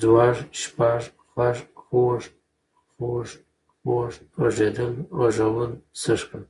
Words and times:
ځوږ، 0.00 0.36
شپږ، 0.60 1.02
خوَږ، 1.28 1.56
خُوږه، 1.82 2.26
خوږ، 2.92 3.28
خوږ، 3.78 4.12
غږېدل، 4.40 4.94
غږول، 5.18 5.72
سږ 6.00 6.20
کال 6.28 6.44